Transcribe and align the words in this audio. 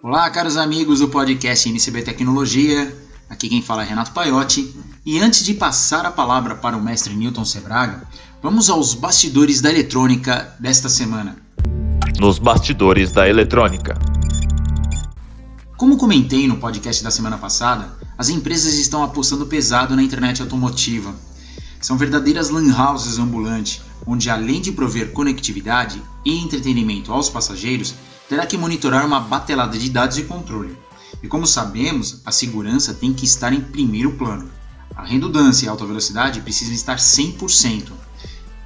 Olá, 0.00 0.30
caros 0.30 0.56
amigos 0.56 1.00
do 1.00 1.08
podcast 1.08 1.68
NCB 1.68 2.02
Tecnologia. 2.02 2.96
Aqui 3.28 3.48
quem 3.48 3.60
fala 3.60 3.82
é 3.82 3.86
Renato 3.86 4.12
Paiotti. 4.12 4.72
E 5.04 5.18
antes 5.18 5.44
de 5.44 5.54
passar 5.54 6.06
a 6.06 6.12
palavra 6.12 6.54
para 6.54 6.76
o 6.76 6.82
mestre 6.82 7.14
Newton 7.14 7.44
Sebraga, 7.44 8.06
vamos 8.40 8.70
aos 8.70 8.94
bastidores 8.94 9.60
da 9.60 9.70
eletrônica 9.70 10.54
desta 10.60 10.88
semana. 10.88 11.36
Nos 12.20 12.38
bastidores 12.38 13.10
da 13.10 13.28
eletrônica. 13.28 13.98
Como 15.76 15.96
comentei 15.96 16.46
no 16.46 16.58
podcast 16.58 17.02
da 17.02 17.10
semana 17.10 17.36
passada, 17.36 17.98
as 18.16 18.28
empresas 18.28 18.74
estão 18.74 19.02
apostando 19.02 19.46
pesado 19.46 19.96
na 19.96 20.02
internet 20.02 20.40
automotiva. 20.40 21.12
São 21.84 21.98
verdadeiras 21.98 22.48
lan 22.48 22.74
houses 22.74 23.18
ambulantes, 23.18 23.82
onde 24.06 24.30
além 24.30 24.58
de 24.58 24.72
prover 24.72 25.12
conectividade 25.12 26.02
e 26.24 26.38
entretenimento 26.38 27.12
aos 27.12 27.28
passageiros, 27.28 27.94
terá 28.26 28.46
que 28.46 28.56
monitorar 28.56 29.04
uma 29.04 29.20
batelada 29.20 29.76
de 29.76 29.90
dados 29.90 30.16
e 30.16 30.22
controle. 30.22 30.78
E 31.22 31.28
como 31.28 31.46
sabemos, 31.46 32.22
a 32.24 32.32
segurança 32.32 32.94
tem 32.94 33.12
que 33.12 33.26
estar 33.26 33.52
em 33.52 33.60
primeiro 33.60 34.12
plano. 34.12 34.50
A 34.96 35.04
redundância 35.04 35.66
e 35.66 35.68
a 35.68 35.72
alta 35.72 35.84
velocidade 35.84 36.40
precisam 36.40 36.72
estar 36.72 36.96
100%. 36.96 37.92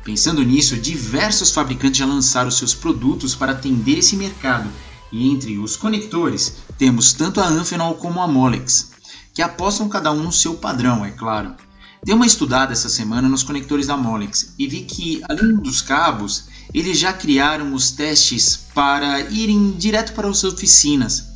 Pensando 0.05 0.44
nisso, 0.44 0.77
diversos 0.77 1.50
fabricantes 1.50 1.98
já 1.98 2.06
lançaram 2.06 2.52
seus 2.52 2.72
produtos 2.72 3.34
para 3.34 3.50
atender 3.50 3.98
esse 3.98 4.14
mercado, 4.14 4.70
e 5.10 5.28
entre 5.28 5.58
os 5.58 5.74
conectores 5.74 6.58
temos 6.78 7.12
tanto 7.14 7.41
a 7.41 7.48
Amphenol 7.48 7.96
como 7.96 8.22
a 8.22 8.28
Molex, 8.28 8.92
que 9.34 9.42
apostam 9.42 9.88
cada 9.88 10.12
um 10.12 10.22
no 10.22 10.32
seu 10.32 10.55
padrão, 10.55 11.05
é 11.05 11.10
claro. 11.10 11.56
Dei 12.08 12.14
uma 12.14 12.24
estudada 12.24 12.72
essa 12.72 12.88
semana 12.88 13.28
nos 13.28 13.42
conectores 13.42 13.86
da 13.86 13.94
Molex 13.94 14.54
e 14.58 14.66
vi 14.66 14.80
que, 14.80 15.20
além 15.28 15.56
dos 15.56 15.82
cabos, 15.82 16.44
eles 16.72 16.98
já 16.98 17.12
criaram 17.12 17.74
os 17.74 17.91
testes 17.91 18.56
para 18.72 19.20
irem 19.30 19.72
direto 19.72 20.14
para 20.14 20.27
as 20.27 20.42
oficinas, 20.42 21.27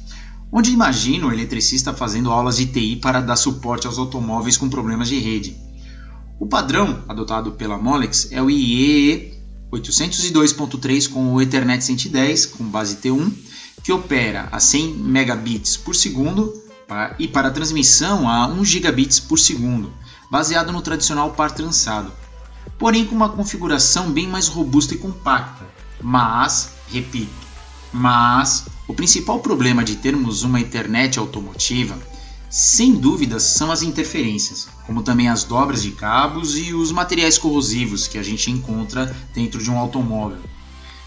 onde 0.51 0.73
imagino 0.73 1.29
o 1.29 1.31
eletricista 1.31 1.93
fazendo 1.93 2.31
aulas 2.31 2.57
de 2.57 2.65
TI 2.65 2.97
para 2.97 3.21
dar 3.21 3.37
suporte 3.37 3.87
aos 3.87 3.99
automóveis 3.99 4.57
com 4.57 4.71
problemas 4.71 5.09
de 5.09 5.19
rede. 5.19 5.59
O 6.41 6.47
padrão 6.47 7.05
adotado 7.07 7.53
pela 7.53 7.77
Molex 7.77 8.29
é 8.31 8.41
o 8.41 8.49
IEE 8.49 9.35
802.3 9.71 11.11
com 11.11 11.35
o 11.35 11.43
Ethernet 11.43 11.85
110 11.85 12.47
com 12.47 12.65
base 12.65 12.97
T1, 12.97 13.31
que 13.85 13.93
opera 13.93 14.49
a 14.51 14.59
100 14.59 14.95
megabits 14.95 15.77
por 15.77 15.95
segundo 15.95 16.51
e 17.19 17.29
para 17.29 17.51
transmissão 17.51 18.27
a 18.27 18.47
1 18.47 18.65
gigabits 18.65 19.21
por 19.21 19.39
segundo, 19.39 19.93
baseado 20.33 20.73
no 20.73 20.81
tradicional 20.81 21.31
par 21.31 21.51
trançado 21.51 22.11
porém 22.79 23.05
com 23.05 23.15
uma 23.15 23.29
configuração 23.29 24.11
bem 24.11 24.27
mais 24.27 24.49
robusta 24.49 24.95
e 24.95 24.99
compacta. 24.99 25.65
Mas, 26.01 26.71
repito, 26.89 27.31
mas 27.93 28.65
o 28.89 28.95
principal 28.95 29.39
problema 29.39 29.85
de 29.85 29.97
termos 29.97 30.43
uma 30.43 30.59
internet 30.59 31.19
automotiva, 31.19 31.97
sem 32.51 32.95
dúvidas, 32.95 33.45
são 33.45 33.71
as 33.71 33.83
interferências, 33.83 34.69
como 34.85 35.03
também 35.03 35.29
as 35.29 35.45
dobras 35.45 35.83
de 35.83 35.93
cabos 35.93 36.57
e 36.59 36.75
os 36.75 36.91
materiais 36.91 37.39
corrosivos 37.39 38.09
que 38.09 38.19
a 38.19 38.23
gente 38.23 38.51
encontra 38.51 39.15
dentro 39.33 39.63
de 39.63 39.71
um 39.71 39.79
automóvel. 39.79 40.41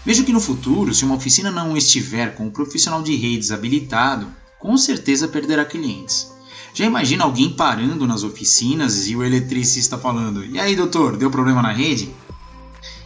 Vejo 0.02 0.24
que 0.24 0.32
no 0.32 0.40
futuro, 0.40 0.94
se 0.94 1.04
uma 1.04 1.16
oficina 1.16 1.50
não 1.50 1.76
estiver 1.76 2.34
com 2.34 2.46
um 2.46 2.50
profissional 2.50 3.02
de 3.02 3.14
redes 3.14 3.50
habilitado, 3.50 4.26
com 4.58 4.78
certeza 4.78 5.28
perderá 5.28 5.64
clientes. 5.64 6.32
Já 6.76 6.84
imagina 6.84 7.24
alguém 7.24 7.48
parando 7.48 8.06
nas 8.06 8.22
oficinas 8.22 9.08
e 9.08 9.16
o 9.16 9.24
eletricista 9.24 9.96
falando: 9.96 10.44
E 10.44 10.60
aí, 10.60 10.76
doutor, 10.76 11.16
deu 11.16 11.30
problema 11.30 11.62
na 11.62 11.72
rede? 11.72 12.14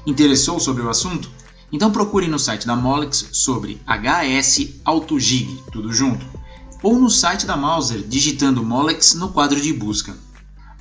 Interessou 0.05 0.59
sobre 0.59 0.83
o 0.83 0.91
assunto? 0.91 1.31
Então 1.71 1.93
procure 1.93 2.27
no 2.27 2.37
site 2.37 2.67
da 2.67 2.75
Molex 2.75 3.29
sobre 3.31 3.81
HS 3.87 4.81
AutoGig, 4.85 5.63
tudo 5.71 5.93
junto, 5.93 6.27
ou 6.83 6.99
no 6.99 7.09
site 7.09 7.47
da 7.47 7.57
Mauser 7.57 8.03
digitando 8.03 8.65
Molex 8.65 9.15
no 9.15 9.29
quadro 9.29 9.61
de 9.61 9.73
busca. 9.73 10.17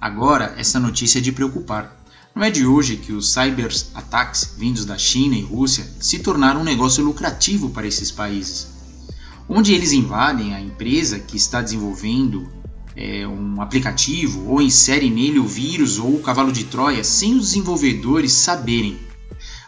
Agora, 0.01 0.55
essa 0.57 0.79
notícia 0.79 1.19
é 1.19 1.21
de 1.21 1.31
preocupar. 1.31 1.95
Não 2.33 2.43
é 2.43 2.49
de 2.49 2.65
hoje 2.65 2.97
que 2.97 3.13
os 3.13 3.31
cyber-ataques 3.31 4.55
vindos 4.57 4.83
da 4.83 4.97
China 4.97 5.35
e 5.35 5.43
Rússia 5.43 5.87
se 5.99 6.17
tornaram 6.17 6.61
um 6.61 6.65
negócio 6.65 7.03
lucrativo 7.03 7.69
para 7.69 7.85
esses 7.85 8.09
países, 8.09 8.69
onde 9.47 9.75
eles 9.75 9.91
invadem 9.91 10.55
a 10.55 10.59
empresa 10.59 11.19
que 11.19 11.37
está 11.37 11.61
desenvolvendo 11.61 12.57
é, 12.99 13.25
um 13.25 13.61
aplicativo 13.61 14.45
ou 14.49 14.61
insere 14.61 15.09
nele 15.09 15.39
o 15.39 15.47
vírus 15.47 15.97
ou 15.97 16.15
o 16.15 16.21
cavalo 16.21 16.51
de 16.51 16.65
Troia 16.65 17.01
sem 17.01 17.33
os 17.35 17.45
desenvolvedores 17.47 18.33
saberem. 18.33 18.99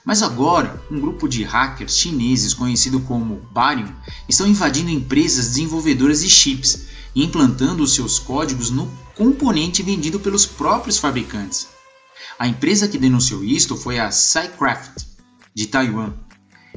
Mas 0.03 0.21
agora, 0.21 0.83
um 0.91 0.99
grupo 0.99 1.29
de 1.29 1.41
hackers 1.41 1.97
chineses 1.97 2.53
conhecido 2.53 2.99
como 2.99 3.41
Barium 3.53 3.87
estão 4.27 4.45
invadindo 4.45 4.89
empresas 4.89 5.47
desenvolvedoras 5.47 6.21
de 6.21 6.29
chips 6.29 6.87
e 7.15 7.23
implantando 7.23 7.83
os 7.83 7.95
seus 7.95 8.19
códigos 8.19 8.69
no 8.69 8.91
componente 9.15 9.81
vendido 9.81 10.19
pelos 10.19 10.45
próprios 10.45 10.97
fabricantes. 10.97 11.69
A 12.37 12.47
empresa 12.47 12.87
que 12.87 12.97
denunciou 12.97 13.45
isto 13.45 13.77
foi 13.77 13.97
a 13.97 14.11
Cycraft, 14.11 15.05
de 15.55 15.67
Taiwan, 15.67 16.13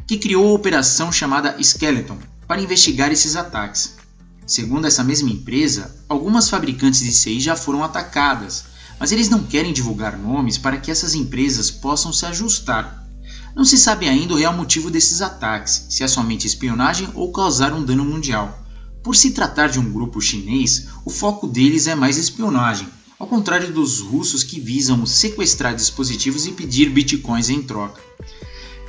que 0.07 0.19
criou 0.19 0.51
a 0.51 0.55
operação 0.55 1.11
chamada 1.11 1.57
Skeleton 1.61 2.19
para 2.47 2.61
investigar 2.61 3.11
esses 3.11 3.35
ataques. 3.35 4.04
Segundo 4.47 4.87
essa 4.87 5.03
mesma 5.03 5.31
empresa, 5.31 5.97
algumas 6.09 6.51
fabricantes 6.51 7.01
de 7.01 7.13
CI 7.13 7.41
já 7.41 7.57
foram 7.57 7.83
atacadas, 7.83 8.65
mas 9.01 9.11
eles 9.11 9.29
não 9.29 9.43
querem 9.43 9.73
divulgar 9.73 10.19
nomes 10.19 10.59
para 10.59 10.77
que 10.77 10.91
essas 10.91 11.15
empresas 11.15 11.71
possam 11.71 12.13
se 12.13 12.27
ajustar. 12.27 13.03
Não 13.57 13.65
se 13.65 13.79
sabe 13.79 14.09
ainda 14.09 14.35
o 14.35 14.37
real 14.37 14.53
motivo 14.53 14.91
desses 14.91 15.23
ataques, 15.23 15.87
se 15.89 16.03
é 16.03 16.09
somente 16.09 16.47
espionagem 16.47 17.09
ou 17.15 17.33
causar 17.33 17.73
um 17.73 17.85
dano 17.85 18.05
mundial. 18.05 18.63
Por 19.03 19.17
se 19.17 19.31
tratar 19.31 19.69
de 19.69 19.79
um 19.79 19.93
grupo 19.93 20.21
chinês, 20.21 20.89
o 21.05 21.11
foco 21.11 21.47
deles 21.47 21.87
é 21.87 21.95
mais 21.95 22.19
espionagem, 22.19 22.89
ao 23.19 23.27
contrário 23.27 23.73
dos 23.73 24.01
russos 24.01 24.43
que 24.43 24.61
visam 24.61 25.07
sequestrar 25.07 25.75
dispositivos 25.75 26.47
e 26.47 26.53
pedir 26.53 26.91
bitcoins 26.91 27.49
em 27.49 27.63
troca. 27.63 28.03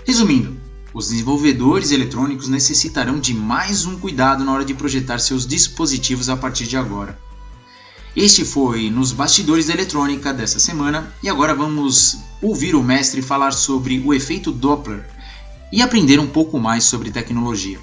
Resumindo, 0.05 0.64
os 0.95 1.09
desenvolvedores 1.09 1.91
eletrônicos 1.91 2.47
necessitarão 2.47 3.19
de 3.19 3.33
mais 3.33 3.85
um 3.85 4.00
cuidado 4.00 4.45
na 4.45 4.53
hora 4.53 4.63
de 4.63 4.73
projetar 4.73 5.19
seus 5.19 5.45
dispositivos 5.45 6.29
a 6.29 6.38
partir 6.38 6.66
de 6.66 6.78
agora. 6.78 7.19
Este 8.16 8.45
foi 8.45 8.89
nos 8.89 9.11
bastidores 9.11 9.67
da 9.67 9.73
eletrônica 9.73 10.34
dessa 10.34 10.57
semana 10.57 11.13
e 11.22 11.28
agora 11.28 11.53
vamos 11.53 12.19
ouvir 12.41 12.75
o 12.75 12.81
mestre 12.81 13.22
falar 13.22 13.51
sobre 13.51 14.00
o 14.00 14.13
efeito 14.13 14.53
Doppler 14.53 15.05
e 15.69 15.81
aprender 15.81 16.17
um 16.17 16.28
pouco 16.28 16.57
mais 16.57 16.85
sobre 16.85 17.11
tecnologia. 17.11 17.78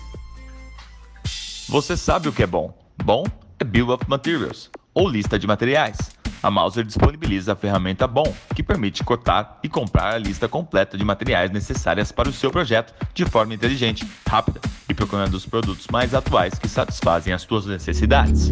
Você 1.68 1.98
sabe 1.98 2.30
o 2.30 2.32
que 2.32 2.42
é 2.42 2.46
bom? 2.46 2.74
Bom 3.04 3.24
é 3.58 3.64
Bill 3.64 3.90
of 3.90 4.08
Materials 4.08 4.70
ou 4.94 5.06
lista 5.06 5.38
de 5.38 5.46
materiais. 5.46 5.98
A 6.42 6.50
Mauser 6.50 6.84
disponibiliza 6.84 7.52
a 7.52 7.56
ferramenta 7.56 8.04
BOM, 8.08 8.26
que 8.52 8.64
permite 8.64 9.04
cotar 9.04 9.60
e 9.62 9.68
comprar 9.68 10.14
a 10.14 10.18
lista 10.18 10.48
completa 10.48 10.98
de 10.98 11.04
materiais 11.04 11.52
necessárias 11.52 12.10
para 12.10 12.28
o 12.28 12.32
seu 12.32 12.50
projeto 12.50 12.92
de 13.14 13.24
forma 13.24 13.54
inteligente, 13.54 14.04
rápida 14.28 14.60
e 14.88 14.92
procurando 14.92 15.34
os 15.34 15.46
produtos 15.46 15.86
mais 15.86 16.14
atuais 16.14 16.58
que 16.58 16.68
satisfazem 16.68 17.32
as 17.32 17.42
suas 17.42 17.66
necessidades. 17.66 18.50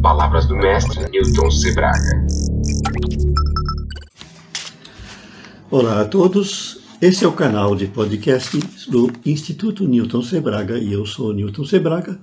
Palavras 0.00 0.46
do 0.46 0.54
mestre 0.54 1.10
Newton 1.10 1.50
Sebraga. 1.50 2.26
Olá 5.72 6.02
a 6.02 6.04
todos. 6.04 6.78
Esse 7.02 7.24
é 7.24 7.28
o 7.28 7.32
canal 7.32 7.74
de 7.74 7.88
podcast 7.88 8.56
do 8.88 9.10
Instituto 9.26 9.88
Newton 9.88 10.22
Sebraga 10.22 10.78
e 10.78 10.92
eu 10.92 11.04
sou 11.04 11.32
Newton 11.32 11.64
Sebraga 11.64 12.16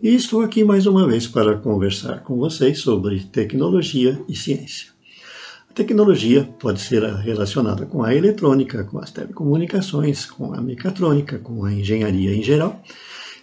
e 0.00 0.14
estou 0.14 0.42
aqui 0.42 0.62
mais 0.62 0.86
uma 0.86 1.08
vez 1.08 1.26
para 1.26 1.56
conversar 1.56 2.22
com 2.22 2.36
vocês 2.36 2.78
sobre 2.78 3.20
tecnologia 3.24 4.20
e 4.28 4.36
ciência. 4.36 4.88
A 5.68 5.72
tecnologia 5.72 6.44
pode 6.60 6.80
ser 6.80 7.02
relacionada 7.02 7.84
com 7.84 8.04
a 8.04 8.14
eletrônica, 8.14 8.84
com 8.84 8.98
as 8.98 9.10
telecomunicações, 9.10 10.24
com 10.24 10.54
a 10.54 10.60
mecatrônica, 10.60 11.38
com 11.40 11.64
a 11.64 11.72
engenharia 11.72 12.32
em 12.32 12.42
geral. 12.42 12.80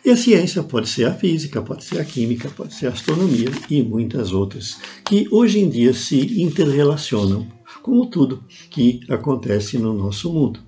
E 0.03 0.09
a 0.09 0.15
ciência 0.15 0.63
pode 0.63 0.87
ser 0.87 1.05
a 1.05 1.13
física, 1.13 1.61
pode 1.61 1.83
ser 1.83 1.99
a 1.99 2.05
química, 2.05 2.49
pode 2.49 2.73
ser 2.73 2.87
a 2.87 2.91
astronomia 2.91 3.49
e 3.69 3.83
muitas 3.83 4.31
outras, 4.31 4.77
que 5.03 5.27
hoje 5.31 5.59
em 5.59 5.69
dia 5.69 5.93
se 5.93 6.41
interrelacionam, 6.41 7.47
como 7.81 8.05
tudo 8.05 8.43
que 8.69 9.01
acontece 9.09 9.77
no 9.77 9.93
nosso 9.93 10.31
mundo. 10.31 10.61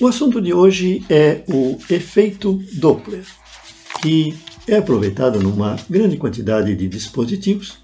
O 0.00 0.06
assunto 0.06 0.40
de 0.40 0.54
hoje 0.54 1.04
é 1.10 1.44
o 1.48 1.76
efeito 1.90 2.62
Doppler, 2.74 3.24
que 4.00 4.34
é 4.68 4.76
aproveitada 4.76 5.38
numa 5.38 5.76
grande 5.88 6.16
quantidade 6.16 6.74
de 6.76 6.86
dispositivos 6.86 7.78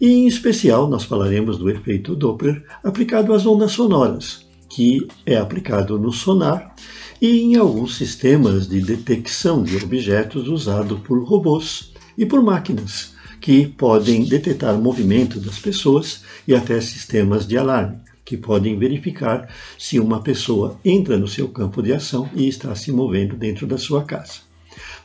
e, 0.00 0.08
em 0.08 0.26
especial, 0.26 0.88
nós 0.88 1.04
falaremos 1.04 1.58
do 1.58 1.70
efeito 1.70 2.16
Doppler 2.16 2.64
aplicado 2.82 3.34
às 3.34 3.46
ondas 3.46 3.72
sonoras, 3.72 4.46
que 4.68 5.06
é 5.26 5.36
aplicado 5.36 5.98
no 5.98 6.10
sonar 6.10 6.74
e 7.20 7.42
em 7.42 7.56
alguns 7.56 7.96
sistemas 7.96 8.66
de 8.66 8.80
detecção 8.80 9.62
de 9.62 9.76
objetos 9.76 10.48
usados 10.48 10.98
por 11.00 11.22
robôs 11.22 11.92
e 12.16 12.24
por 12.24 12.42
máquinas, 12.42 13.14
que 13.40 13.66
podem 13.66 14.24
detectar 14.24 14.76
movimento 14.80 15.38
das 15.38 15.58
pessoas 15.58 16.22
e 16.48 16.54
até 16.54 16.80
sistemas 16.80 17.46
de 17.46 17.56
alarme. 17.58 17.98
que 18.24 18.36
podem 18.36 18.78
verificar 18.78 19.48
se 19.76 19.98
uma 19.98 20.22
pessoa 20.22 20.78
entra 20.84 21.18
no 21.18 21.26
seu 21.26 21.48
campo 21.48 21.82
de 21.82 21.92
ação 21.92 22.30
e 22.34 22.48
está 22.48 22.74
se 22.74 22.92
movendo 22.92 23.36
dentro 23.36 23.66
da 23.66 23.76
sua 23.76 24.04
casa. 24.04 24.51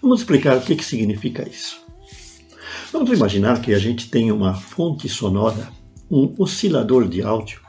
Vamos 0.02 0.22
explicar 0.22 0.58
o 0.58 0.62
que, 0.62 0.76
que 0.76 0.86
significa 0.86 1.48
isso. 1.48 1.82
Vamos 2.92 3.12
imaginar 3.12 3.62
que 3.62 3.74
a 3.74 3.80
gente 3.80 4.10
tem 4.10 4.32
uma 4.32 4.54
fonte 4.54 5.10
sonora, 5.10 5.70
um 6.10 6.34
oscilador 6.38 7.08
de 7.08 7.22
áudio, 7.22 7.60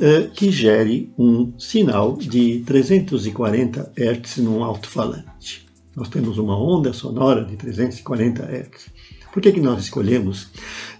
eh, 0.00 0.30
que 0.34 0.50
gere 0.50 1.12
um 1.18 1.52
sinal 1.58 2.16
de 2.16 2.60
340 2.60 3.92
Hz 3.96 4.38
num 4.38 4.64
alto-falante. 4.64 5.66
Nós 5.94 6.08
temos 6.08 6.38
uma 6.38 6.58
onda 6.58 6.92
sonora 6.92 7.44
de 7.44 7.56
340 7.56 8.42
Hz. 8.42 8.86
Por 9.32 9.42
que, 9.42 9.52
que 9.52 9.60
nós 9.60 9.82
escolhemos 9.82 10.48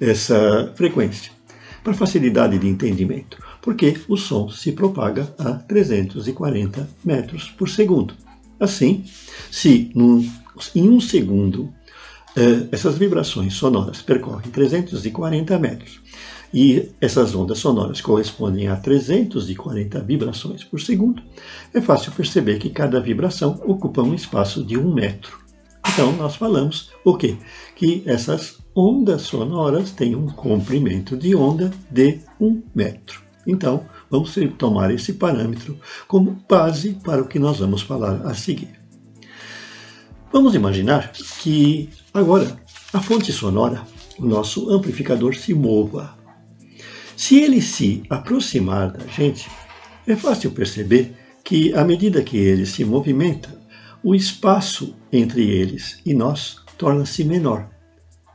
essa 0.00 0.72
frequência? 0.76 1.32
Para 1.82 1.94
facilidade 1.94 2.58
de 2.58 2.68
entendimento, 2.68 3.38
porque 3.62 3.96
o 4.06 4.16
som 4.16 4.50
se 4.50 4.72
propaga 4.72 5.34
a 5.38 5.54
340 5.54 6.88
metros 7.02 7.48
por 7.48 7.68
segundo. 7.68 8.14
Assim, 8.60 9.04
se 9.50 9.90
num, 9.94 10.30
em 10.74 10.88
um 10.88 11.00
segundo 11.00 11.72
eh, 12.36 12.68
essas 12.70 12.96
vibrações 12.96 13.54
sonoras 13.54 14.02
percorrem 14.02 14.50
340 14.50 15.58
metros 15.58 16.00
e 16.52 16.90
essas 17.00 17.34
ondas 17.34 17.58
sonoras 17.58 18.00
correspondem 18.00 18.68
a 18.68 18.76
340 18.76 20.00
vibrações 20.00 20.64
por 20.64 20.80
segundo, 20.80 21.22
é 21.72 21.80
fácil 21.80 22.12
perceber 22.12 22.58
que 22.58 22.70
cada 22.70 23.00
vibração 23.00 23.60
ocupa 23.64 24.02
um 24.02 24.14
espaço 24.14 24.64
de 24.64 24.76
um 24.76 24.92
metro. 24.92 25.38
Então, 25.92 26.12
nós 26.12 26.36
falamos 26.36 26.90
o 27.04 27.16
quê? 27.16 27.36
Que 27.74 28.02
essas 28.04 28.58
ondas 28.74 29.22
sonoras 29.22 29.92
têm 29.92 30.14
um 30.14 30.26
comprimento 30.26 31.16
de 31.16 31.34
onda 31.34 31.70
de 31.90 32.18
um 32.40 32.62
metro. 32.74 33.22
Então, 33.46 33.86
vamos 34.10 34.36
tomar 34.58 34.92
esse 34.92 35.14
parâmetro 35.14 35.78
como 36.06 36.38
base 36.48 36.94
para 37.02 37.22
o 37.22 37.26
que 37.26 37.38
nós 37.38 37.58
vamos 37.58 37.82
falar 37.82 38.26
a 38.26 38.34
seguir. 38.34 38.79
Vamos 40.32 40.54
imaginar 40.54 41.12
que 41.40 41.88
agora 42.14 42.56
a 42.92 43.00
fonte 43.00 43.32
sonora, 43.32 43.82
o 44.18 44.24
nosso 44.24 44.70
amplificador, 44.70 45.34
se 45.34 45.54
mova 45.54 46.20
se 47.20 47.38
ele 47.38 47.60
se 47.60 48.02
aproximar 48.08 48.92
da 48.92 49.06
gente, 49.06 49.46
é 50.06 50.16
fácil 50.16 50.52
perceber 50.52 51.14
que, 51.44 51.70
à 51.74 51.84
medida 51.84 52.22
que 52.22 52.38
ele 52.38 52.64
se 52.64 52.82
movimenta, 52.82 53.60
o 54.02 54.14
espaço 54.14 54.96
entre 55.12 55.46
eles 55.46 56.00
e 56.06 56.14
nós 56.14 56.56
torna-se 56.78 57.22
menor. 57.22 57.68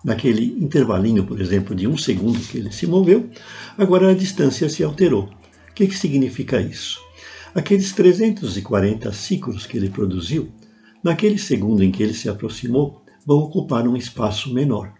Naquele 0.03 0.45
intervalinho, 0.63 1.25
por 1.25 1.41
exemplo, 1.41 1.75
de 1.75 1.87
um 1.87 1.97
segundo 1.97 2.39
que 2.39 2.59
ele 2.59 2.71
se 2.71 2.85
moveu, 2.85 3.27
agora 3.75 4.11
a 4.11 4.13
distância 4.13 4.69
se 4.69 4.83
alterou. 4.83 5.31
O 5.71 5.73
que, 5.73 5.87
que 5.87 5.97
significa 5.97 6.61
isso? 6.61 6.99
Aqueles 7.55 7.91
340 7.91 9.11
ciclos 9.13 9.65
que 9.65 9.77
ele 9.77 9.89
produziu, 9.89 10.51
naquele 11.05 11.37
segundo 11.37 11.83
em 11.83 11.91
que 11.91 12.01
ele 12.01 12.15
se 12.15 12.27
aproximou, 12.27 13.03
vão 13.23 13.37
ocupar 13.37 13.87
um 13.87 13.95
espaço 13.95 14.51
menor. 14.51 14.91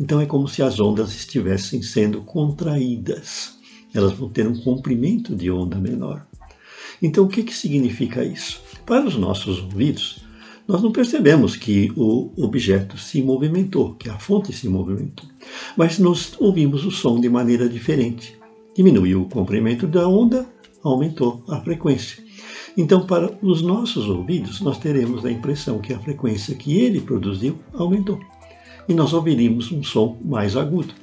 Então 0.00 0.20
é 0.20 0.26
como 0.26 0.48
se 0.48 0.64
as 0.64 0.80
ondas 0.80 1.14
estivessem 1.14 1.80
sendo 1.80 2.22
contraídas. 2.22 3.56
Elas 3.94 4.14
vão 4.14 4.28
ter 4.28 4.48
um 4.48 4.60
comprimento 4.60 5.36
de 5.36 5.52
onda 5.52 5.78
menor. 5.78 6.26
Então 7.00 7.24
o 7.24 7.28
que, 7.28 7.44
que 7.44 7.54
significa 7.54 8.24
isso? 8.24 8.60
Para 8.84 9.06
os 9.06 9.16
nossos 9.16 9.62
ouvidos, 9.62 10.24
nós 10.66 10.82
não 10.82 10.90
percebemos 10.90 11.54
que 11.54 11.92
o 11.96 12.32
objeto 12.36 12.98
se 12.98 13.22
movimentou, 13.22 13.94
que 13.94 14.10
a 14.10 14.18
fonte 14.18 14.52
se 14.52 14.68
movimentou, 14.68 15.28
mas 15.76 16.00
nós 16.00 16.32
ouvimos 16.40 16.84
o 16.84 16.90
som 16.90 17.20
de 17.20 17.28
maneira 17.28 17.68
diferente. 17.68 18.36
Diminuiu 18.74 19.22
o 19.22 19.28
comprimento 19.28 19.86
da 19.86 20.08
onda, 20.08 20.48
aumentou 20.82 21.44
a 21.46 21.60
frequência. 21.60 22.23
Então, 22.76 23.06
para 23.06 23.36
os 23.40 23.62
nossos 23.62 24.08
ouvidos, 24.08 24.60
nós 24.60 24.78
teremos 24.78 25.24
a 25.24 25.30
impressão 25.30 25.78
que 25.78 25.92
a 25.92 25.98
frequência 25.98 26.54
que 26.54 26.78
ele 26.78 27.00
produziu 27.00 27.58
aumentou 27.72 28.20
e 28.88 28.94
nós 28.94 29.12
ouviríamos 29.12 29.72
um 29.72 29.82
som 29.82 30.18
mais 30.24 30.56
agudo. 30.56 30.94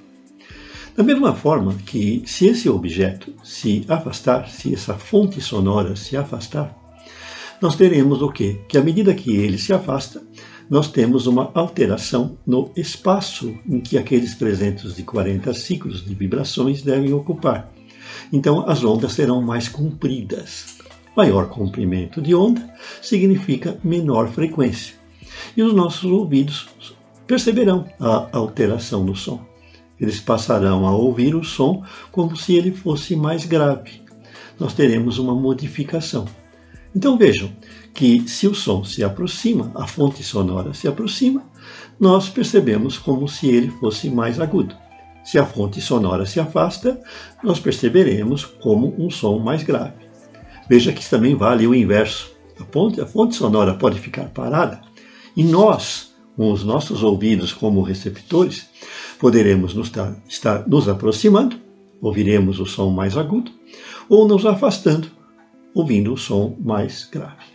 Da 0.95 1.03
mesma 1.03 1.33
forma 1.33 1.73
que, 1.85 2.21
se 2.25 2.47
esse 2.47 2.69
objeto 2.69 3.33
se 3.43 3.85
afastar, 3.87 4.49
se 4.49 4.73
essa 4.73 4.93
fonte 4.95 5.39
sonora 5.39 5.95
se 5.95 6.17
afastar, 6.17 6.77
nós 7.61 7.75
teremos 7.75 8.21
o 8.21 8.29
quê? 8.29 8.59
Que 8.67 8.77
à 8.77 8.83
medida 8.83 9.13
que 9.13 9.35
ele 9.35 9.57
se 9.57 9.71
afasta, 9.71 10.21
nós 10.69 10.89
temos 10.89 11.27
uma 11.27 11.51
alteração 11.53 12.37
no 12.45 12.71
espaço 12.75 13.53
em 13.67 13.79
que 13.79 13.97
aqueles 13.97 14.35
340 14.35 15.53
ciclos 15.53 16.03
de 16.03 16.13
vibrações 16.13 16.81
devem 16.81 17.13
ocupar. 17.13 17.71
Então, 18.31 18.67
as 18.69 18.83
ondas 18.83 19.13
serão 19.13 19.41
mais 19.41 19.67
compridas. 19.67 20.80
Maior 21.15 21.49
comprimento 21.49 22.21
de 22.21 22.33
onda 22.33 22.73
significa 23.01 23.77
menor 23.83 24.29
frequência. 24.29 24.95
E 25.55 25.61
os 25.61 25.73
nossos 25.73 26.09
ouvidos 26.09 26.69
perceberão 27.27 27.85
a 27.99 28.29
alteração 28.31 29.03
no 29.03 29.15
som. 29.15 29.45
Eles 29.99 30.19
passarão 30.19 30.87
a 30.87 30.95
ouvir 30.95 31.35
o 31.35 31.43
som 31.43 31.83
como 32.11 32.35
se 32.35 32.55
ele 32.55 32.71
fosse 32.71 33.15
mais 33.15 33.45
grave. 33.45 34.01
Nós 34.59 34.73
teremos 34.73 35.19
uma 35.19 35.35
modificação. 35.35 36.25
Então 36.95 37.17
vejam 37.17 37.51
que 37.93 38.27
se 38.27 38.47
o 38.47 38.55
som 38.55 38.83
se 38.83 39.03
aproxima, 39.03 39.71
a 39.75 39.85
fonte 39.87 40.23
sonora 40.23 40.73
se 40.73 40.87
aproxima, 40.87 41.43
nós 41.99 42.29
percebemos 42.29 42.97
como 42.97 43.27
se 43.27 43.47
ele 43.47 43.69
fosse 43.69 44.09
mais 44.09 44.39
agudo. 44.39 44.75
Se 45.23 45.37
a 45.37 45.45
fonte 45.45 45.79
sonora 45.79 46.25
se 46.25 46.39
afasta, 46.39 46.99
nós 47.43 47.59
perceberemos 47.59 48.43
como 48.43 48.95
um 48.97 49.09
som 49.09 49.39
mais 49.39 49.61
grave. 49.61 50.10
Veja 50.69 50.93
que 50.93 51.07
também 51.09 51.35
vale 51.35 51.67
o 51.67 51.75
inverso. 51.75 52.31
A 52.59 52.65
fonte, 52.65 53.01
a 53.01 53.05
fonte 53.05 53.35
sonora 53.35 53.73
pode 53.73 53.99
ficar 53.99 54.25
parada 54.25 54.81
e 55.35 55.43
nós 55.43 56.11
com 56.35 56.51
os 56.51 56.63
nossos 56.63 57.03
ouvidos 57.03 57.53
como 57.53 57.81
receptores, 57.81 58.67
poderemos 59.19 59.73
nos 59.73 59.87
estar, 59.87 60.15
estar 60.27 60.67
nos 60.67 60.87
aproximando, 60.87 61.57
ouviremos 62.01 62.59
o 62.59 62.65
som 62.65 62.89
mais 62.89 63.17
agudo, 63.17 63.51
ou 64.09 64.27
nos 64.27 64.45
afastando, 64.45 65.09
ouvindo 65.73 66.13
o 66.13 66.17
som 66.17 66.55
mais 66.59 67.07
grave. 67.11 67.51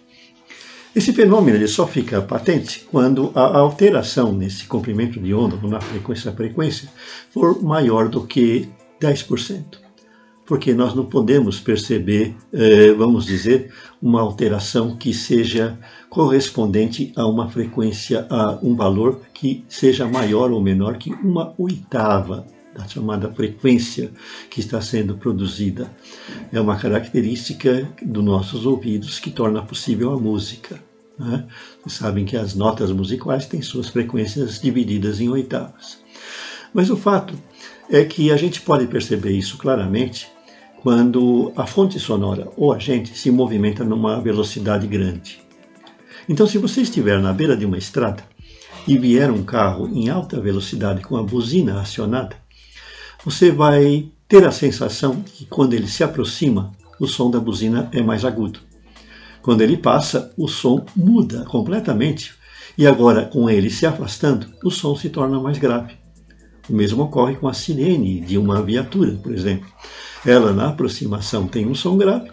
Esse 0.94 1.12
fenômeno 1.12 1.56
ele 1.56 1.68
só 1.68 1.86
fica 1.86 2.22
patente 2.22 2.86
quando 2.90 3.30
a 3.34 3.58
alteração 3.58 4.32
nesse 4.32 4.66
comprimento 4.66 5.20
de 5.20 5.34
onda, 5.34 5.56
na 5.66 5.80
frequência 5.80 6.32
frequência, 6.32 6.88
for 7.30 7.62
maior 7.62 8.08
do 8.08 8.26
que 8.26 8.68
10% 9.00 9.85
porque 10.46 10.72
nós 10.72 10.94
não 10.94 11.04
podemos 11.04 11.58
perceber, 11.58 12.36
eh, 12.52 12.92
vamos 12.92 13.26
dizer, 13.26 13.72
uma 14.00 14.20
alteração 14.20 14.96
que 14.96 15.12
seja 15.12 15.76
correspondente 16.08 17.12
a 17.16 17.26
uma 17.26 17.50
frequência, 17.50 18.26
a 18.30 18.58
um 18.62 18.76
valor 18.76 19.22
que 19.34 19.64
seja 19.68 20.06
maior 20.06 20.52
ou 20.52 20.62
menor 20.62 20.98
que 20.98 21.12
uma 21.12 21.52
oitava 21.58 22.46
da 22.76 22.86
chamada 22.86 23.32
frequência 23.32 24.12
que 24.48 24.60
está 24.60 24.80
sendo 24.80 25.16
produzida. 25.16 25.90
É 26.52 26.60
uma 26.60 26.76
característica 26.76 27.90
dos 28.00 28.24
nossos 28.24 28.66
ouvidos 28.66 29.18
que 29.18 29.30
torna 29.30 29.62
possível 29.62 30.12
a 30.12 30.18
música. 30.18 30.80
Né? 31.18 31.44
Vocês 31.82 31.94
sabem 31.94 32.24
que 32.24 32.36
as 32.36 32.54
notas 32.54 32.92
musicais 32.92 33.46
têm 33.46 33.62
suas 33.62 33.88
frequências 33.88 34.60
divididas 34.60 35.20
em 35.20 35.28
oitavas. 35.28 35.98
Mas 36.72 36.90
o 36.90 36.96
fato 36.96 37.34
é 37.90 38.04
que 38.04 38.30
a 38.30 38.36
gente 38.36 38.60
pode 38.60 38.86
perceber 38.86 39.32
isso 39.32 39.56
claramente 39.56 40.35
quando 40.82 41.52
a 41.56 41.66
fonte 41.66 41.98
sonora 41.98 42.48
ou 42.56 42.72
a 42.72 42.78
gente 42.78 43.16
se 43.16 43.30
movimenta 43.30 43.84
numa 43.84 44.20
velocidade 44.20 44.86
grande. 44.86 45.40
Então, 46.28 46.46
se 46.46 46.58
você 46.58 46.82
estiver 46.82 47.20
na 47.20 47.32
beira 47.32 47.56
de 47.56 47.64
uma 47.64 47.78
estrada 47.78 48.22
e 48.86 48.96
vier 48.98 49.30
um 49.30 49.42
carro 49.42 49.88
em 49.88 50.08
alta 50.08 50.40
velocidade 50.40 51.02
com 51.02 51.16
a 51.16 51.22
buzina 51.22 51.80
acionada, 51.80 52.36
você 53.24 53.50
vai 53.50 54.08
ter 54.28 54.44
a 54.44 54.52
sensação 54.52 55.22
que 55.22 55.46
quando 55.46 55.74
ele 55.74 55.88
se 55.88 56.02
aproxima, 56.02 56.72
o 56.98 57.06
som 57.06 57.30
da 57.30 57.38
buzina 57.38 57.88
é 57.92 58.02
mais 58.02 58.24
agudo. 58.24 58.60
Quando 59.42 59.60
ele 59.60 59.76
passa, 59.76 60.32
o 60.36 60.48
som 60.48 60.84
muda 60.96 61.44
completamente 61.44 62.34
e 62.76 62.86
agora, 62.86 63.24
com 63.24 63.48
ele 63.48 63.70
se 63.70 63.86
afastando, 63.86 64.48
o 64.62 64.70
som 64.70 64.94
se 64.96 65.08
torna 65.08 65.40
mais 65.40 65.58
grave. 65.58 65.94
O 66.68 66.72
mesmo 66.72 67.04
ocorre 67.04 67.36
com 67.36 67.48
a 67.48 67.54
sirene 67.54 68.20
de 68.20 68.36
uma 68.36 68.60
viatura, 68.60 69.12
por 69.22 69.32
exemplo. 69.32 69.68
Ela, 70.24 70.52
na 70.52 70.68
aproximação, 70.68 71.46
tem 71.46 71.66
um 71.66 71.74
som 71.74 71.96
grave 71.96 72.30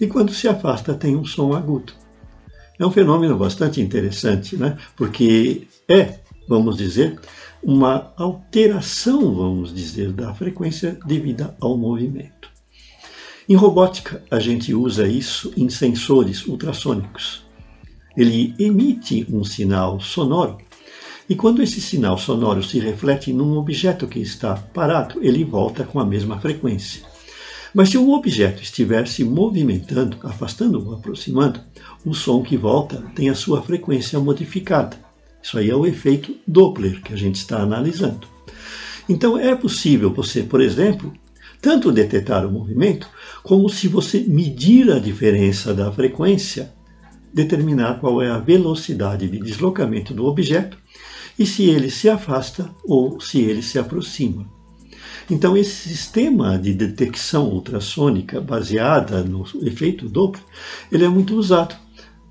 e 0.00 0.06
quando 0.06 0.32
se 0.32 0.48
afasta, 0.48 0.94
tem 0.94 1.16
um 1.16 1.24
som 1.24 1.52
agudo. 1.52 1.92
É 2.78 2.84
um 2.84 2.90
fenômeno 2.90 3.36
bastante 3.36 3.80
interessante, 3.80 4.56
né? 4.56 4.76
porque 4.96 5.66
é, 5.88 6.18
vamos 6.48 6.76
dizer, 6.76 7.18
uma 7.62 8.12
alteração, 8.16 9.34
vamos 9.34 9.74
dizer, 9.74 10.12
da 10.12 10.34
frequência 10.34 10.98
devida 11.06 11.56
ao 11.60 11.76
movimento. 11.76 12.50
Em 13.48 13.54
robótica, 13.54 14.22
a 14.30 14.38
gente 14.38 14.74
usa 14.74 15.06
isso 15.06 15.52
em 15.56 15.68
sensores 15.68 16.46
ultrassônicos. 16.46 17.44
Ele 18.16 18.54
emite 18.58 19.26
um 19.30 19.44
sinal 19.44 20.00
sonoro 20.00 20.58
e 21.28 21.34
quando 21.34 21.62
esse 21.62 21.80
sinal 21.80 22.16
sonoro 22.16 22.62
se 22.62 22.78
reflete 22.78 23.32
num 23.32 23.56
objeto 23.56 24.06
que 24.06 24.20
está 24.20 24.54
parado, 24.54 25.18
ele 25.22 25.44
volta 25.44 25.84
com 25.84 25.98
a 25.98 26.04
mesma 26.04 26.38
frequência. 26.40 27.02
Mas 27.76 27.90
se 27.90 27.98
o 27.98 28.10
objeto 28.12 28.62
estiver 28.62 29.06
se 29.06 29.22
movimentando, 29.22 30.16
afastando 30.22 30.82
ou 30.82 30.94
aproximando, 30.94 31.60
o 32.06 32.14
som 32.14 32.42
que 32.42 32.56
volta 32.56 33.04
tem 33.14 33.28
a 33.28 33.34
sua 33.34 33.60
frequência 33.60 34.18
modificada. 34.18 34.96
Isso 35.42 35.58
aí 35.58 35.68
é 35.68 35.76
o 35.76 35.84
efeito 35.84 36.34
Doppler 36.46 37.02
que 37.02 37.12
a 37.12 37.16
gente 37.16 37.34
está 37.34 37.58
analisando. 37.58 38.26
Então 39.06 39.38
é 39.38 39.54
possível 39.54 40.10
você, 40.10 40.42
por 40.42 40.62
exemplo, 40.62 41.12
tanto 41.60 41.92
detectar 41.92 42.46
o 42.46 42.50
movimento, 42.50 43.10
como 43.42 43.68
se 43.68 43.88
você 43.88 44.20
medir 44.26 44.90
a 44.90 44.98
diferença 44.98 45.74
da 45.74 45.92
frequência, 45.92 46.72
determinar 47.30 48.00
qual 48.00 48.22
é 48.22 48.30
a 48.30 48.38
velocidade 48.38 49.28
de 49.28 49.38
deslocamento 49.38 50.14
do 50.14 50.24
objeto 50.24 50.78
e 51.38 51.44
se 51.44 51.64
ele 51.64 51.90
se 51.90 52.08
afasta 52.08 52.70
ou 52.82 53.20
se 53.20 53.38
ele 53.38 53.60
se 53.60 53.78
aproxima. 53.78 54.55
Então, 55.30 55.56
esse 55.56 55.88
sistema 55.88 56.58
de 56.58 56.72
detecção 56.72 57.48
ultrassônica 57.48 58.40
baseada 58.40 59.22
no 59.22 59.44
efeito 59.62 60.08
Doppler, 60.08 60.44
ele 60.90 61.04
é 61.04 61.08
muito 61.08 61.36
usado 61.36 61.74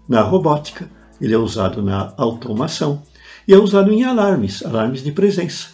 na 0.08 0.22
robótica, 0.22 0.90
ele 1.20 1.34
é 1.34 1.38
usado 1.38 1.82
na 1.82 2.14
automação 2.18 3.02
e 3.48 3.54
é 3.54 3.58
usado 3.58 3.92
em 3.92 4.04
alarmes, 4.04 4.64
alarmes 4.64 5.04
de 5.04 5.12
presença. 5.12 5.70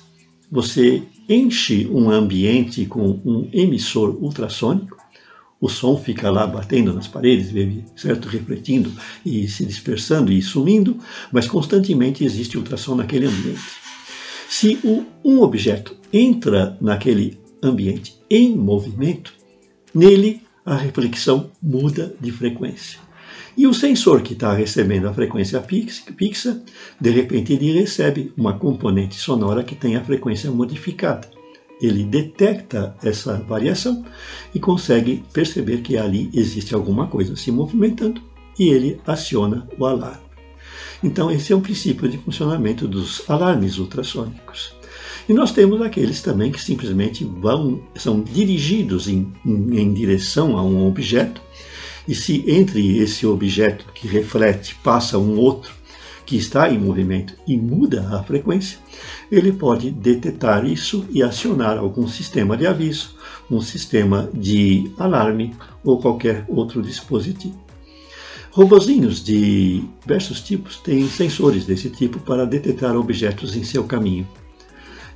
Você 0.51 1.03
enche 1.29 1.87
um 1.91 2.09
ambiente 2.09 2.85
com 2.85 3.21
um 3.23 3.49
emissor 3.53 4.17
ultrassônico, 4.21 4.97
o 5.61 5.69
som 5.69 5.95
fica 5.95 6.29
lá 6.31 6.47
batendo 6.47 6.91
nas 6.91 7.07
paredes, 7.07 7.53
certo? 7.95 8.27
refletindo 8.27 8.91
e 9.23 9.47
se 9.47 9.63
dispersando 9.63 10.31
e 10.31 10.41
sumindo, 10.41 10.97
mas 11.31 11.47
constantemente 11.47 12.25
existe 12.25 12.57
ultrassom 12.57 12.95
naquele 12.95 13.27
ambiente. 13.27 13.61
Se 14.49 14.79
um 15.23 15.39
objeto 15.39 15.95
entra 16.11 16.77
naquele 16.81 17.39
ambiente 17.61 18.19
em 18.29 18.55
movimento, 18.55 19.33
nele 19.93 20.41
a 20.65 20.75
reflexão 20.75 21.51
muda 21.61 22.15
de 22.19 22.31
frequência. 22.31 22.99
E 23.57 23.67
o 23.67 23.73
sensor 23.73 24.21
que 24.21 24.33
está 24.33 24.53
recebendo 24.53 25.07
a 25.07 25.13
frequência 25.13 25.61
fixa, 25.61 26.63
de 26.99 27.09
repente 27.09 27.53
ele 27.53 27.71
recebe 27.71 28.31
uma 28.37 28.57
componente 28.57 29.15
sonora 29.15 29.63
que 29.63 29.75
tem 29.75 29.95
a 29.95 30.03
frequência 30.03 30.49
modificada. 30.49 31.29
Ele 31.81 32.03
detecta 32.03 32.95
essa 33.03 33.37
variação 33.37 34.05
e 34.53 34.59
consegue 34.59 35.23
perceber 35.33 35.81
que 35.81 35.97
ali 35.97 36.29
existe 36.33 36.73
alguma 36.73 37.07
coisa 37.07 37.35
se 37.35 37.51
movimentando 37.51 38.21
e 38.57 38.69
ele 38.69 39.01
aciona 39.05 39.67
o 39.77 39.85
alarme. 39.85 40.31
Então, 41.03 41.31
esse 41.31 41.51
é 41.51 41.55
um 41.55 41.61
princípio 41.61 42.07
de 42.07 42.19
funcionamento 42.19 42.87
dos 42.87 43.27
alarmes 43.27 43.79
ultrassônicos. 43.79 44.80
E 45.31 45.33
nós 45.33 45.53
temos 45.53 45.81
aqueles 45.81 46.21
também 46.21 46.51
que 46.51 46.61
simplesmente 46.61 47.23
vão, 47.23 47.79
são 47.95 48.19
dirigidos 48.19 49.07
em, 49.07 49.31
em, 49.45 49.79
em 49.79 49.93
direção 49.93 50.57
a 50.57 50.61
um 50.61 50.85
objeto, 50.85 51.41
e 52.05 52.13
se 52.13 52.43
entre 52.45 52.97
esse 52.97 53.25
objeto 53.25 53.85
que 53.93 54.09
reflete 54.09 54.75
passa 54.83 55.17
um 55.17 55.39
outro 55.39 55.71
que 56.25 56.35
está 56.35 56.69
em 56.69 56.77
movimento 56.77 57.33
e 57.47 57.55
muda 57.55 58.09
a 58.11 58.21
frequência, 58.21 58.77
ele 59.31 59.53
pode 59.53 59.89
detectar 59.89 60.65
isso 60.65 61.05
e 61.09 61.23
acionar 61.23 61.77
algum 61.77 62.09
sistema 62.09 62.57
de 62.57 62.67
aviso, 62.67 63.15
um 63.49 63.61
sistema 63.61 64.29
de 64.33 64.91
alarme 64.97 65.55
ou 65.81 66.01
qualquer 66.01 66.43
outro 66.49 66.81
dispositivo. 66.81 67.57
Robozinhos 68.51 69.23
de 69.23 69.81
diversos 70.01 70.41
tipos 70.41 70.75
têm 70.75 71.07
sensores 71.07 71.65
desse 71.65 71.89
tipo 71.89 72.19
para 72.19 72.45
detectar 72.45 72.97
objetos 72.97 73.55
em 73.55 73.63
seu 73.63 73.85
caminho. 73.85 74.27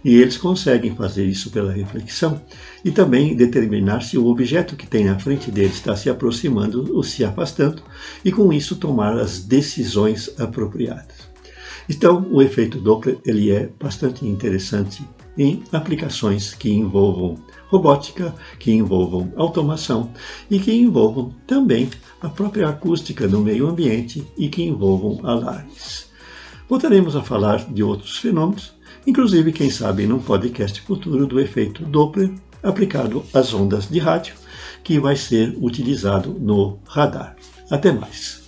E 0.06 0.18
eles 0.18 0.38
conseguem 0.38 0.96
fazer 0.96 1.26
isso 1.26 1.50
pela 1.50 1.72
reflexão 1.72 2.40
e 2.84 2.92
também 2.92 3.36
determinar 3.36 4.02
se 4.02 4.20
o 4.20 4.28
objeto 4.28 4.76
que 4.76 4.86
tem 4.86 5.06
na 5.06 5.18
frente 5.18 5.50
dele 5.50 5.74
está 5.74 5.96
se 5.96 6.12
aproximando 6.12 6.96
ou 6.96 7.02
se 7.02 7.26
afastando, 7.26 7.82
e 8.24 8.32
com 8.32 8.54
isso 8.54 8.76
tomar 8.76 9.18
as 9.18 9.40
decisões 9.40 10.30
apropriadas. 10.40 11.28
Então, 11.90 12.28
o 12.32 12.40
efeito 12.40 12.78
Doppler 12.78 13.18
ele 13.26 13.50
é 13.50 13.68
bastante 13.82 14.28
interessante 14.28 15.04
em 15.36 15.64
aplicações 15.72 16.54
que 16.54 16.70
envolvam 16.70 17.36
robótica, 17.70 18.36
que 18.60 18.72
envolvam 18.72 19.34
automação 19.36 20.12
e 20.52 20.60
que 20.60 20.72
envolvam 20.72 21.34
também 21.48 21.90
a 22.22 22.30
própria 22.30 22.70
acústica 22.70 23.28
no 23.28 23.42
meio 23.42 23.68
ambiente 23.68 24.24
e 24.38 24.50
que 24.50 24.62
envolvam 24.62 25.20
alarmes. 25.28 26.12
Voltaremos 26.70 27.16
a 27.16 27.24
falar 27.24 27.66
de 27.74 27.82
outros 27.82 28.18
fenômenos, 28.18 28.75
inclusive, 29.06 29.52
quem 29.52 29.70
sabe, 29.70 30.06
num 30.06 30.20
podcast 30.20 30.82
futuro 30.82 31.26
do 31.26 31.40
efeito 31.40 31.84
Doppler 31.86 32.32
aplicado 32.62 33.24
às 33.34 33.54
ondas 33.54 33.88
de 33.88 34.00
rádio, 34.00 34.36
que 34.84 35.00
vai 35.00 35.16
ser 35.16 35.56
utilizado 35.60 36.36
no 36.40 36.80
radar. 36.86 37.36
Até 37.70 37.92
mais! 37.92 38.45